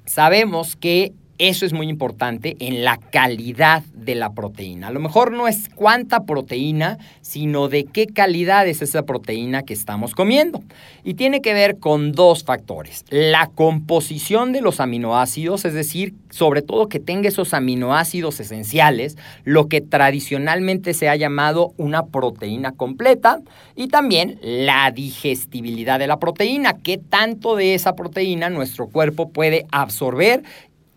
sabemos 0.05 0.77
que 0.77 1.13
eso 1.41 1.65
es 1.65 1.73
muy 1.73 1.89
importante 1.89 2.55
en 2.61 2.85
la 2.85 2.99
calidad 2.99 3.83
de 3.95 4.15
la 4.15 4.35
proteína. 4.35 4.89
A 4.89 4.91
lo 4.91 5.01
mejor 5.01 5.33
no 5.33 5.49
es 5.49 5.71
cuánta 5.75 6.25
proteína, 6.25 6.99
sino 7.23 7.69
de 7.69 7.85
qué 7.85 8.07
calidad 8.07 8.69
es 8.69 8.83
esa 8.83 9.05
proteína 9.07 9.63
que 9.63 9.73
estamos 9.73 10.15
comiendo. 10.15 10.63
Y 11.03 11.15
tiene 11.15 11.41
que 11.41 11.55
ver 11.55 11.79
con 11.79 12.13
dos 12.13 12.45
factores. 12.45 13.07
La 13.09 13.47
composición 13.47 14.53
de 14.53 14.61
los 14.61 14.81
aminoácidos, 14.81 15.65
es 15.65 15.73
decir, 15.73 16.13
sobre 16.29 16.61
todo 16.61 16.91
que 16.91 17.01
tenga 17.01 17.29
esos 17.29 17.55
aminoácidos 17.55 18.39
esenciales, 18.39 19.17
lo 19.45 19.67
que 19.67 19.81
tradicionalmente 19.81 20.93
se 20.93 21.09
ha 21.09 21.17
llamado 21.17 21.73
una 21.79 22.05
proteína 22.05 22.73
completa, 22.73 23.41
y 23.77 23.89
también 23.89 24.39
la 24.43 24.91
digestibilidad 24.91 25.99
de 25.99 26.07
la 26.07 26.19
proteína, 26.19 26.77
qué 26.83 26.99
tanto 26.99 27.57
de 27.57 27.75
esa 27.75 27.97
proteína 27.97 28.51
nuestro 28.51 28.89
cuerpo 28.89 29.31
puede 29.31 29.65
absorber 29.71 30.43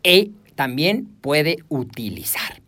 e 0.03 0.31
también 0.55 1.05
puede 1.21 1.57
utilizar. 1.69 2.62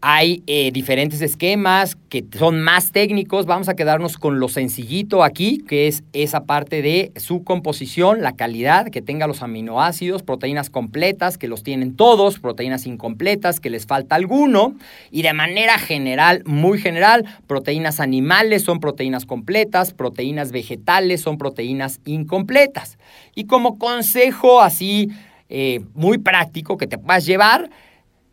Hay 0.00 0.44
eh, 0.46 0.70
diferentes 0.70 1.20
esquemas 1.22 1.96
que 2.08 2.24
son 2.38 2.60
más 2.60 2.92
técnicos. 2.92 3.46
Vamos 3.46 3.68
a 3.68 3.74
quedarnos 3.74 4.16
con 4.16 4.38
lo 4.38 4.48
sencillito 4.48 5.24
aquí, 5.24 5.58
que 5.66 5.88
es 5.88 6.04
esa 6.12 6.44
parte 6.44 6.82
de 6.82 7.10
su 7.16 7.42
composición, 7.42 8.22
la 8.22 8.36
calidad, 8.36 8.90
que 8.90 9.02
tenga 9.02 9.26
los 9.26 9.42
aminoácidos, 9.42 10.22
proteínas 10.22 10.70
completas, 10.70 11.36
que 11.36 11.48
los 11.48 11.64
tienen 11.64 11.96
todos, 11.96 12.38
proteínas 12.38 12.86
incompletas, 12.86 13.58
que 13.58 13.70
les 13.70 13.86
falta 13.86 14.14
alguno. 14.14 14.76
Y 15.10 15.22
de 15.22 15.32
manera 15.32 15.78
general, 15.78 16.44
muy 16.46 16.78
general, 16.78 17.24
proteínas 17.48 17.98
animales 17.98 18.62
son 18.62 18.78
proteínas 18.78 19.26
completas, 19.26 19.94
proteínas 19.94 20.52
vegetales 20.52 21.22
son 21.22 21.38
proteínas 21.38 21.98
incompletas. 22.04 22.98
Y 23.34 23.46
como 23.46 23.78
consejo 23.78 24.60
así 24.60 25.08
eh, 25.48 25.80
muy 25.94 26.18
práctico 26.18 26.76
que 26.76 26.86
te 26.86 26.98
puedas 26.98 27.26
llevar, 27.26 27.68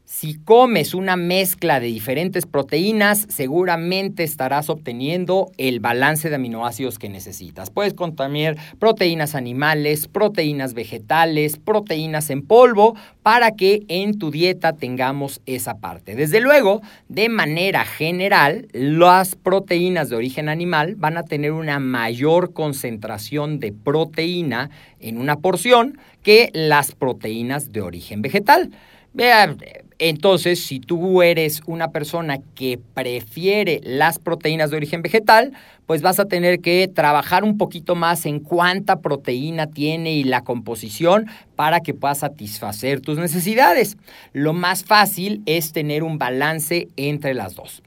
Si 0.08 0.36
comes 0.36 0.94
una 0.94 1.16
mezcla 1.16 1.80
de 1.80 1.88
diferentes 1.88 2.46
proteínas, 2.46 3.26
seguramente 3.28 4.24
estarás 4.24 4.70
obteniendo 4.70 5.52
el 5.58 5.80
balance 5.80 6.30
de 6.30 6.36
aminoácidos 6.36 7.00
que 7.00 7.10
necesitas. 7.10 7.72
Puedes 7.72 7.96
consumir 7.96 8.56
proteínas 8.78 9.34
animales, 9.34 10.08
proteínas 10.08 10.76
vegetales, 10.76 11.58
proteínas 11.58 12.30
en 12.30 12.44
polvo, 12.44 12.96
para 13.24 13.56
que 13.56 13.84
en 13.88 14.20
tu 14.20 14.30
dieta 14.30 14.74
tengamos 14.74 15.42
esa 15.48 15.80
parte. 15.80 16.14
Desde 16.14 16.40
luego, 16.40 16.84
de 17.10 17.28
manera 17.28 17.84
general, 17.84 18.68
las 18.74 19.36
proteínas 19.36 20.12
de 20.12 20.18
origen 20.18 20.50
animal 20.50 20.94
van 20.98 21.18
a 21.18 21.24
tener 21.24 21.52
una 21.52 21.80
mayor 21.80 22.54
concentración 22.54 23.60
de 23.60 23.72
proteína 23.74 24.70
en 25.00 25.18
una 25.18 25.38
porción 25.38 25.98
que 26.22 26.52
las 26.54 26.92
proteínas 26.92 27.72
de 27.72 27.82
origen 27.82 28.22
vegetal. 28.22 28.70
Vea, 29.14 29.56
entonces, 29.98 30.66
si 30.66 30.80
tú 30.80 31.22
eres 31.22 31.62
una 31.66 31.92
persona 31.92 32.40
que 32.56 32.80
prefiere 32.94 33.80
las 33.84 34.20
proteínas 34.20 34.70
de 34.70 34.78
origen 34.78 35.02
vegetal, 35.02 35.54
pues 35.86 36.02
vas 36.02 36.20
a 36.20 36.26
tener 36.26 36.60
que 36.60 36.90
trabajar 36.94 37.44
un 37.46 37.58
poquito 37.58 37.96
más 37.96 38.26
en 38.26 38.40
cuánta 38.40 39.00
proteína 39.00 39.68
tiene 39.68 40.14
y 40.14 40.26
la 40.26 40.42
composición 40.42 41.28
para 41.56 41.80
que 41.80 41.94
puedas 41.94 42.20
satisfacer 42.20 43.00
tus 43.00 43.18
necesidades. 43.18 43.98
Lo 44.34 44.52
más 44.52 44.84
fácil 44.84 45.42
es 45.46 45.72
tener 45.72 46.04
un 46.04 46.18
balance 46.18 46.90
entre 46.98 47.34
las 47.34 47.56
dos. 47.56 47.82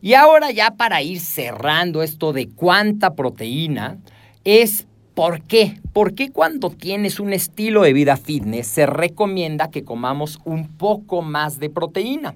Y 0.00 0.14
ahora 0.14 0.50
ya 0.50 0.72
para 0.72 1.00
ir 1.02 1.20
cerrando 1.20 2.02
esto 2.02 2.32
de 2.32 2.48
cuánta 2.48 3.14
proteína, 3.14 3.98
es 4.44 4.86
¿Por 5.14 5.42
qué? 5.42 5.78
¿Por 5.92 6.14
qué 6.14 6.30
cuando 6.30 6.70
tienes 6.70 7.20
un 7.20 7.34
estilo 7.34 7.82
de 7.82 7.92
vida 7.92 8.16
fitness 8.16 8.66
se 8.66 8.86
recomienda 8.86 9.70
que 9.70 9.84
comamos 9.84 10.38
un 10.44 10.68
poco 10.68 11.20
más 11.20 11.58
de 11.58 11.68
proteína? 11.68 12.34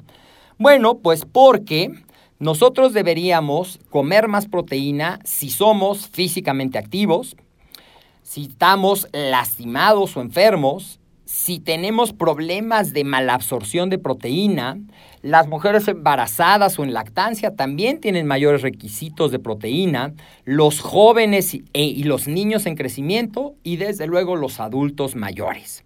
Bueno, 0.58 0.98
pues 0.98 1.24
porque 1.24 1.92
nosotros 2.38 2.92
deberíamos 2.92 3.80
comer 3.88 4.28
más 4.28 4.46
proteína 4.46 5.20
si 5.24 5.48
somos 5.48 6.08
físicamente 6.08 6.76
activos, 6.76 7.34
si 8.22 8.42
estamos 8.42 9.08
lastimados 9.12 10.14
o 10.18 10.20
enfermos, 10.20 11.00
si 11.26 11.58
tenemos 11.58 12.12
problemas 12.12 12.92
de 12.92 13.02
malabsorción 13.02 13.90
de 13.90 13.98
proteína, 13.98 14.78
las 15.22 15.48
mujeres 15.48 15.88
embarazadas 15.88 16.78
o 16.78 16.84
en 16.84 16.94
lactancia 16.94 17.56
también 17.56 18.00
tienen 18.00 18.26
mayores 18.26 18.62
requisitos 18.62 19.32
de 19.32 19.40
proteína, 19.40 20.14
los 20.44 20.80
jóvenes 20.80 21.52
y, 21.52 21.64
y 21.74 22.04
los 22.04 22.28
niños 22.28 22.64
en 22.66 22.76
crecimiento 22.76 23.56
y 23.64 23.76
desde 23.76 24.06
luego 24.06 24.36
los 24.36 24.60
adultos 24.60 25.16
mayores. 25.16 25.85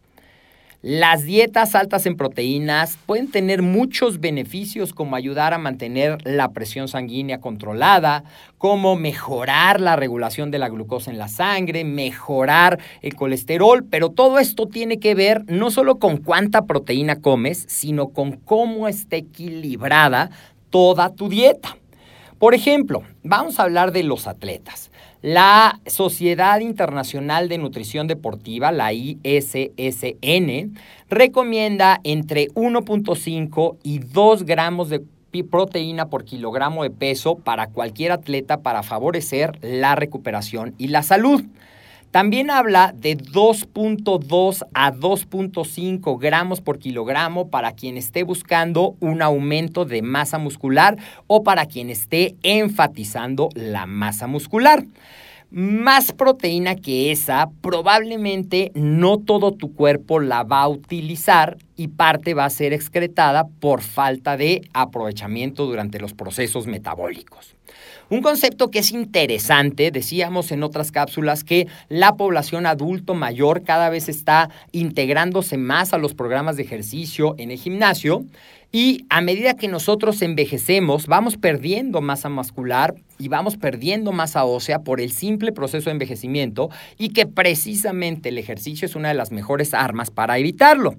Las 0.83 1.25
dietas 1.25 1.75
altas 1.75 2.07
en 2.07 2.17
proteínas 2.17 2.97
pueden 3.05 3.31
tener 3.31 3.61
muchos 3.61 4.19
beneficios 4.19 4.95
como 4.95 5.15
ayudar 5.15 5.53
a 5.53 5.59
mantener 5.59 6.27
la 6.27 6.53
presión 6.53 6.89
sanguínea 6.89 7.39
controlada, 7.39 8.25
como 8.57 8.97
mejorar 8.97 9.79
la 9.79 9.97
regulación 9.97 10.51
de 10.51 10.59
la 10.59 10.71
glucosa 10.71 11.11
en 11.11 11.19
la 11.19 11.29
sangre, 11.29 11.85
mejorar 11.85 12.79
el 13.03 13.15
colesterol, 13.15 13.85
pero 13.85 14.09
todo 14.09 14.39
esto 14.39 14.69
tiene 14.69 14.99
que 14.99 15.15
ver 15.15 15.45
no 15.49 15.71
solo 15.71 15.99
con 15.99 16.17
cuánta 16.17 16.65
proteína 16.65 17.21
comes, 17.21 17.67
sino 17.69 18.09
con 18.09 18.39
cómo 18.39 18.89
está 18.89 19.17
equilibrada 19.17 20.31
toda 20.71 21.15
tu 21.15 21.29
dieta. 21.29 21.77
Por 22.39 22.55
ejemplo, 22.55 23.03
vamos 23.23 23.61
a 23.61 23.65
hablar 23.65 23.93
de 23.93 24.03
los 24.03 24.27
atletas. 24.27 24.90
La 25.23 25.81
Sociedad 25.85 26.61
Internacional 26.61 27.50
de 27.50 27.59
Nutrición 27.59 28.07
Deportiva, 28.07 28.73
la 28.73 28.95
ISSN, 28.95 30.75
recomienda 31.11 32.00
entre 32.05 32.49
1.5 32.55 33.77
y 33.83 33.99
2 33.99 34.45
gramos 34.45 34.89
de 34.89 35.03
proteína 35.50 36.09
por 36.09 36.25
kilogramo 36.25 36.85
de 36.85 36.91
peso 36.91 37.37
para 37.37 37.67
cualquier 37.67 38.12
atleta 38.12 38.62
para 38.62 38.83
favorecer 38.83 39.59
la 39.61 39.95
recuperación 39.95 40.75
y 40.79 40.89
la 40.89 41.03
salud. 41.03 41.45
También 42.11 42.50
habla 42.50 42.93
de 42.93 43.17
2.2 43.17 44.67
a 44.75 44.93
2.5 44.93 46.19
gramos 46.19 46.61
por 46.61 46.81
kilogramo 46.81 47.50
para 47.50 47.73
quien 47.73 47.97
esté 47.97 48.25
buscando 48.25 48.97
un 48.99 49.23
aumento 49.23 49.85
de 49.85 50.02
masa 50.02 50.37
muscular 50.38 50.99
o 51.29 51.45
para 51.45 51.67
quien 51.67 51.88
esté 51.88 52.35
enfatizando 52.43 53.49
la 53.55 53.87
masa 53.87 54.26
muscular 54.26 54.85
más 55.50 56.12
proteína 56.12 56.76
que 56.76 57.11
esa, 57.11 57.50
probablemente 57.61 58.71
no 58.75 59.19
todo 59.19 59.52
tu 59.52 59.75
cuerpo 59.75 60.21
la 60.21 60.45
va 60.45 60.63
a 60.63 60.69
utilizar 60.69 61.58
y 61.76 61.89
parte 61.89 62.34
va 62.34 62.45
a 62.45 62.50
ser 62.50 62.73
excretada 62.73 63.49
por 63.60 63.82
falta 63.82 64.36
de 64.36 64.63
aprovechamiento 64.73 65.67
durante 65.67 65.99
los 65.99 66.15
procesos 66.15 66.67
metabólicos. 66.67 67.56
Un 68.10 68.23
concepto 68.23 68.71
que 68.71 68.80
es 68.80 68.91
interesante, 68.91 69.93
decíamos 69.93 70.50
en 70.50 70.65
otras 70.65 70.91
cápsulas 70.91 71.45
que 71.45 71.69
la 71.89 72.17
población 72.17 72.67
adulto 72.67 73.15
mayor 73.15 73.63
cada 73.63 73.89
vez 73.89 74.08
está 74.08 74.50
integrándose 74.73 75.56
más 75.56 75.93
a 75.93 75.99
los 75.99 76.15
programas 76.15 76.56
de 76.56 76.65
ejercicio 76.65 77.36
en 77.39 77.52
el 77.52 77.58
gimnasio 77.58 78.25
y 78.73 79.04
a 79.09 79.21
medida 79.21 79.54
que 79.54 79.67
nosotros 79.67 80.23
envejecemos, 80.23 81.09
vamos 81.09 81.37
perdiendo 81.37 82.00
masa 82.00 82.28
muscular 82.28 82.95
y 83.19 83.26
vamos 83.26 83.56
perdiendo 83.56 84.13
masa 84.13 84.45
ósea 84.45 84.78
por 84.78 85.00
el 85.00 85.11
simple 85.11 85.50
proceso 85.50 85.91
de 85.91 85.95
envejecimiento 85.95 86.71
y 86.97 87.09
que 87.09 87.26
precisamente 87.26 88.28
el 88.28 88.39
ejercicio 88.39 88.87
es 88.87 88.95
una 88.95 89.09
de 89.09 89.15
las 89.15 89.33
mejores 89.33 89.75
armas 89.75 90.13
para 90.13 90.39
evitarlo. 90.39 90.95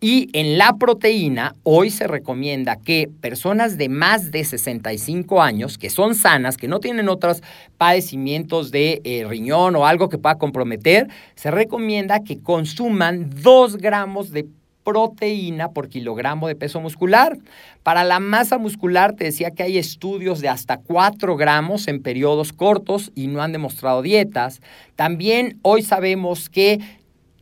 Y 0.00 0.28
en 0.34 0.56
la 0.56 0.74
proteína, 0.74 1.56
hoy 1.64 1.90
se 1.90 2.06
recomienda 2.06 2.76
que 2.76 3.10
personas 3.20 3.76
de 3.76 3.88
más 3.88 4.30
de 4.30 4.44
65 4.44 5.42
años, 5.42 5.78
que 5.78 5.90
son 5.90 6.14
sanas, 6.14 6.56
que 6.56 6.68
no 6.68 6.78
tienen 6.78 7.08
otros 7.08 7.42
padecimientos 7.76 8.70
de 8.70 9.00
eh, 9.02 9.26
riñón 9.28 9.74
o 9.74 9.84
algo 9.84 10.08
que 10.08 10.18
pueda 10.18 10.38
comprometer, 10.38 11.08
se 11.34 11.50
recomienda 11.50 12.20
que 12.20 12.40
consuman 12.40 13.30
2 13.42 13.78
gramos 13.78 14.30
de 14.30 14.46
proteína 14.86 15.72
por 15.72 15.88
kilogramo 15.88 16.46
de 16.46 16.54
peso 16.54 16.80
muscular. 16.80 17.36
Para 17.82 18.04
la 18.04 18.20
masa 18.20 18.56
muscular 18.56 19.14
te 19.14 19.24
decía 19.24 19.50
que 19.50 19.64
hay 19.64 19.78
estudios 19.78 20.40
de 20.40 20.48
hasta 20.48 20.76
4 20.76 21.36
gramos 21.36 21.88
en 21.88 22.00
periodos 22.00 22.52
cortos 22.52 23.10
y 23.16 23.26
no 23.26 23.42
han 23.42 23.50
demostrado 23.50 24.00
dietas. 24.00 24.60
También 24.94 25.58
hoy 25.62 25.82
sabemos 25.82 26.48
que 26.48 26.78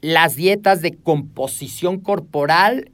las 0.01 0.37
dietas 0.37 0.81
de 0.81 0.93
composición 0.93 2.01
corporal 2.01 2.91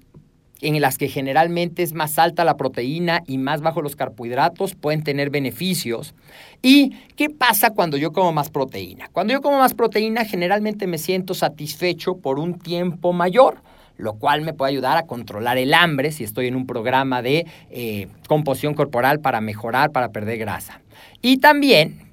en 0.62 0.80
las 0.80 0.98
que 0.98 1.08
generalmente 1.08 1.84
es 1.84 1.94
más 1.94 2.18
alta 2.18 2.44
la 2.44 2.56
proteína 2.56 3.22
y 3.28 3.38
más 3.38 3.62
bajo 3.62 3.82
los 3.82 3.94
carbohidratos, 3.94 4.74
pueden 4.74 5.04
tener 5.04 5.30
beneficios. 5.30 6.12
¿Y 6.60 6.90
qué 7.16 7.30
pasa 7.30 7.70
cuando 7.70 7.96
yo 7.96 8.12
como 8.12 8.32
más 8.32 8.50
proteína? 8.50 9.08
Cuando 9.12 9.32
yo 9.32 9.40
como 9.40 9.58
más 9.58 9.74
proteína, 9.74 10.24
generalmente 10.24 10.86
me 10.86 10.98
siento 10.98 11.34
satisfecho 11.34 12.16
por 12.16 12.38
un 12.38 12.58
tiempo 12.58 13.12
mayor 13.12 13.62
lo 14.00 14.14
cual 14.14 14.42
me 14.42 14.52
puede 14.52 14.72
ayudar 14.72 14.96
a 14.96 15.06
controlar 15.06 15.58
el 15.58 15.74
hambre 15.74 16.12
si 16.12 16.24
estoy 16.24 16.46
en 16.46 16.56
un 16.56 16.66
programa 16.66 17.22
de 17.22 17.46
eh, 17.70 18.08
composición 18.26 18.74
corporal 18.74 19.20
para 19.20 19.40
mejorar, 19.40 19.92
para 19.92 20.10
perder 20.10 20.38
grasa. 20.38 20.80
Y 21.22 21.38
también 21.38 22.10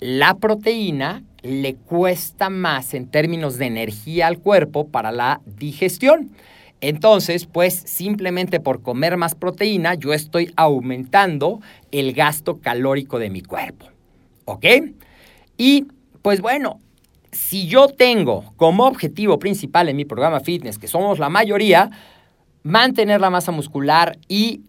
la 0.00 0.34
proteína 0.34 1.22
le 1.42 1.74
cuesta 1.74 2.50
más 2.50 2.94
en 2.94 3.06
términos 3.06 3.58
de 3.58 3.66
energía 3.66 4.26
al 4.26 4.38
cuerpo 4.38 4.88
para 4.88 5.12
la 5.12 5.40
digestión. 5.44 6.30
Entonces, 6.80 7.46
pues 7.46 7.74
simplemente 7.74 8.60
por 8.60 8.82
comer 8.82 9.16
más 9.16 9.34
proteína, 9.34 9.94
yo 9.94 10.12
estoy 10.12 10.52
aumentando 10.56 11.60
el 11.92 12.12
gasto 12.12 12.60
calórico 12.60 13.18
de 13.18 13.30
mi 13.30 13.42
cuerpo. 13.42 13.86
¿Ok? 14.44 14.66
Y 15.56 15.86
pues 16.20 16.40
bueno, 16.40 16.80
si 17.34 17.66
yo 17.66 17.88
tengo 17.88 18.54
como 18.56 18.86
objetivo 18.86 19.38
principal 19.38 19.88
en 19.88 19.96
mi 19.96 20.04
programa 20.04 20.40
fitness, 20.40 20.78
que 20.78 20.88
somos 20.88 21.18
la 21.18 21.28
mayoría, 21.28 21.90
mantener 22.62 23.20
la 23.20 23.30
masa 23.30 23.52
muscular 23.52 24.18
y 24.28 24.62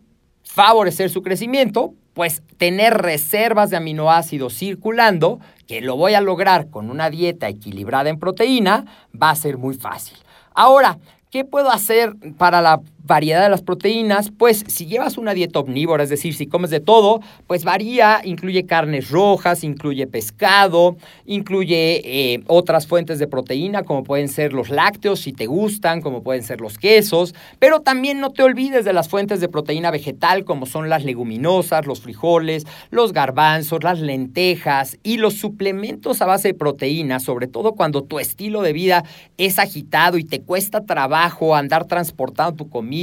favorecer 0.44 1.10
su 1.10 1.22
crecimiento, 1.22 1.94
pues 2.14 2.42
tener 2.58 2.96
reservas 2.96 3.70
de 3.70 3.78
aminoácidos 3.78 4.58
circulando, 4.58 5.40
que 5.68 5.82
lo 5.82 5.96
voy 5.96 6.14
a 6.14 6.22
lograr 6.22 6.70
con 6.70 6.90
una 6.90 7.10
dieta 7.10 7.48
equilibrada 7.50 8.10
en 8.10 8.20
proteína, 8.20 8.86
va 9.22 9.30
a 9.30 9.36
ser 9.36 9.58
muy 9.58 9.76
fácil. 9.76 10.18
Ahora, 10.54 10.98
¿qué 11.30 11.44
puedo 11.44 11.72
hacer 11.72 12.16
para 12.38 12.62
la 12.62 12.82
variedad 13.06 13.44
de 13.44 13.50
las 13.50 13.62
proteínas, 13.62 14.32
pues 14.36 14.64
si 14.68 14.88
llevas 14.88 15.18
una 15.18 15.34
dieta 15.34 15.60
omnívora, 15.60 16.04
es 16.04 16.10
decir, 16.10 16.34
si 16.34 16.48
comes 16.48 16.72
de 16.72 16.80
todo, 16.80 17.22
pues 17.46 17.64
varía, 17.64 18.22
incluye 18.24 18.66
carnes 18.66 19.12
rojas, 19.12 19.64
incluye 19.64 20.08
pescado, 20.08 20.98
incluye 21.26 22.02
eh, 22.04 22.44
otras 22.48 22.88
fuentes 22.88 23.20
de 23.20 23.28
proteína 23.28 23.84
como 23.84 24.04
pueden 24.04 24.28
ser 24.28 24.54
los 24.54 24.70
lácteos 24.70 25.20
si 25.20 25.34
te 25.34 25.46
gustan, 25.46 26.02
como 26.02 26.24
pueden 26.24 26.42
ser 26.42 26.62
los 26.62 26.78
quesos, 26.80 27.36
pero 27.60 27.82
también 27.82 28.20
no 28.20 28.32
te 28.32 28.42
olvides 28.42 28.86
de 28.86 28.94
las 28.94 29.08
fuentes 29.08 29.40
de 29.40 29.50
proteína 29.50 29.92
vegetal 29.92 30.44
como 30.44 30.66
son 30.66 30.90
las 30.90 31.04
leguminosas, 31.04 31.86
los 31.86 32.02
frijoles, 32.02 32.66
los 32.90 33.14
garbanzos, 33.14 33.84
las 33.84 34.00
lentejas 34.00 34.98
y 35.04 35.18
los 35.18 35.36
suplementos 35.36 36.22
a 36.22 36.26
base 36.26 36.50
de 36.50 36.54
proteína, 36.56 37.20
sobre 37.20 37.48
todo 37.48 37.74
cuando 37.74 38.04
tu 38.04 38.18
estilo 38.18 38.64
de 38.64 38.74
vida 38.74 39.04
es 39.38 39.60
agitado 39.60 40.18
y 40.18 40.24
te 40.24 40.42
cuesta 40.42 40.86
trabajo 40.86 41.56
andar 41.56 41.86
transportando 41.86 42.56
tu 42.56 42.70
comida 42.70 42.95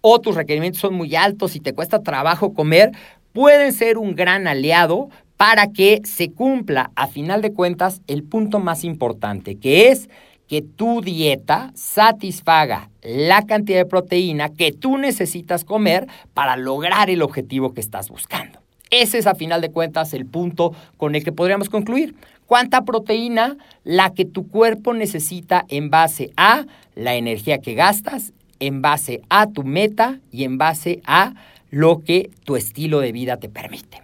o 0.00 0.20
tus 0.20 0.34
requerimientos 0.34 0.80
son 0.80 0.94
muy 0.94 1.14
altos 1.16 1.56
y 1.56 1.60
te 1.60 1.74
cuesta 1.74 2.02
trabajo 2.02 2.54
comer, 2.54 2.92
pueden 3.32 3.72
ser 3.72 3.98
un 3.98 4.14
gran 4.14 4.46
aliado 4.46 5.08
para 5.36 5.66
que 5.68 6.00
se 6.04 6.30
cumpla, 6.30 6.92
a 6.94 7.08
final 7.08 7.42
de 7.42 7.52
cuentas, 7.52 8.00
el 8.06 8.22
punto 8.22 8.60
más 8.60 8.84
importante, 8.84 9.56
que 9.56 9.88
es 9.88 10.08
que 10.46 10.62
tu 10.62 11.00
dieta 11.00 11.72
satisfaga 11.74 12.90
la 13.02 13.42
cantidad 13.46 13.78
de 13.78 13.86
proteína 13.86 14.50
que 14.50 14.70
tú 14.70 14.98
necesitas 14.98 15.64
comer 15.64 16.06
para 16.34 16.56
lograr 16.56 17.10
el 17.10 17.22
objetivo 17.22 17.72
que 17.72 17.80
estás 17.80 18.08
buscando. 18.08 18.60
Ese 18.90 19.18
es, 19.18 19.26
a 19.26 19.34
final 19.34 19.62
de 19.62 19.70
cuentas, 19.70 20.12
el 20.12 20.26
punto 20.26 20.74
con 20.98 21.14
el 21.14 21.24
que 21.24 21.32
podríamos 21.32 21.70
concluir. 21.70 22.14
¿Cuánta 22.46 22.82
proteína 22.82 23.56
la 23.82 24.12
que 24.12 24.26
tu 24.26 24.46
cuerpo 24.46 24.92
necesita 24.92 25.64
en 25.68 25.88
base 25.88 26.30
a 26.36 26.66
la 26.94 27.14
energía 27.14 27.58
que 27.58 27.72
gastas, 27.72 28.34
en 28.66 28.80
base 28.80 29.22
a 29.28 29.50
tu 29.50 29.64
meta 29.64 30.20
y 30.30 30.44
en 30.44 30.56
base 30.56 31.02
a 31.04 31.34
lo 31.70 32.02
que 32.04 32.30
tu 32.44 32.56
estilo 32.56 33.00
de 33.00 33.12
vida 33.12 33.38
te 33.38 33.48
permite? 33.48 34.02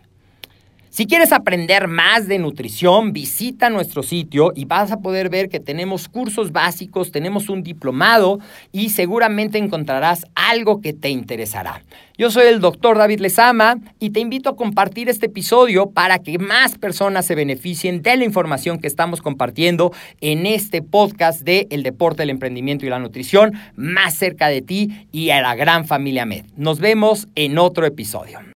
Si 0.98 1.06
quieres 1.06 1.30
aprender 1.30 1.86
más 1.86 2.26
de 2.26 2.40
nutrición, 2.40 3.12
visita 3.12 3.70
nuestro 3.70 4.02
sitio 4.02 4.52
y 4.56 4.64
vas 4.64 4.90
a 4.90 4.98
poder 4.98 5.28
ver 5.28 5.48
que 5.48 5.60
tenemos 5.60 6.08
cursos 6.08 6.50
básicos, 6.50 7.12
tenemos 7.12 7.48
un 7.48 7.62
diplomado 7.62 8.40
y 8.72 8.88
seguramente 8.88 9.58
encontrarás 9.58 10.26
algo 10.34 10.80
que 10.80 10.92
te 10.92 11.08
interesará. 11.10 11.84
Yo 12.16 12.32
soy 12.32 12.48
el 12.48 12.58
doctor 12.58 12.98
David 12.98 13.20
Lezama 13.20 13.76
y 14.00 14.10
te 14.10 14.18
invito 14.18 14.50
a 14.50 14.56
compartir 14.56 15.08
este 15.08 15.26
episodio 15.26 15.88
para 15.88 16.18
que 16.18 16.36
más 16.40 16.76
personas 16.78 17.26
se 17.26 17.36
beneficien 17.36 18.02
de 18.02 18.16
la 18.16 18.24
información 18.24 18.80
que 18.80 18.88
estamos 18.88 19.22
compartiendo 19.22 19.92
en 20.20 20.46
este 20.46 20.82
podcast 20.82 21.42
de 21.42 21.68
El 21.70 21.84
deporte, 21.84 22.24
el 22.24 22.30
emprendimiento 22.30 22.86
y 22.86 22.88
la 22.88 22.98
nutrición 22.98 23.52
más 23.76 24.14
cerca 24.14 24.48
de 24.48 24.62
ti 24.62 25.06
y 25.12 25.30
a 25.30 25.42
la 25.42 25.54
gran 25.54 25.86
familia 25.86 26.26
Med. 26.26 26.46
Nos 26.56 26.80
vemos 26.80 27.28
en 27.36 27.56
otro 27.58 27.86
episodio. 27.86 28.40